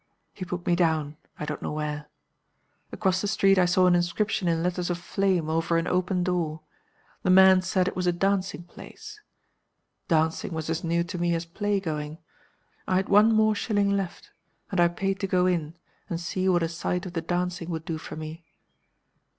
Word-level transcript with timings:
He 0.33 0.45
put 0.45 0.65
me 0.65 0.75
down 0.75 1.15
I 1.39 1.45
don't 1.45 1.61
know 1.61 1.73
where. 1.73 2.07
Across 2.91 3.21
the 3.21 3.27
street 3.27 3.59
I 3.59 3.65
saw 3.67 3.85
an 3.85 3.93
inscription 3.93 4.47
in 4.47 4.63
letters 4.63 4.89
of 4.89 4.97
flame 4.97 5.47
over 5.47 5.77
an 5.77 5.85
open 5.85 6.23
door. 6.23 6.61
The 7.21 7.29
man 7.29 7.61
said 7.61 7.87
it 7.87 7.95
was 7.95 8.07
a 8.07 8.11
dancing 8.11 8.63
place. 8.63 9.21
Dancing 10.07 10.53
was 10.55 10.71
as 10.71 10.83
new 10.83 11.03
to 11.03 11.19
me 11.19 11.35
as 11.35 11.45
play 11.45 11.79
going. 11.79 12.17
I 12.87 12.95
had 12.95 13.09
one 13.09 13.31
more 13.31 13.53
shilling 13.53 13.95
left; 13.95 14.31
and 14.71 14.79
I 14.79 14.87
paid 14.87 15.19
to 15.19 15.27
go 15.27 15.45
in, 15.45 15.77
and 16.09 16.19
see 16.19 16.49
what 16.49 16.63
a 16.63 16.67
sight 16.67 17.05
of 17.05 17.13
the 17.13 17.21
dancing 17.21 17.69
would 17.69 17.85
do 17.85 17.99
for 17.99 18.15
me. 18.15 18.43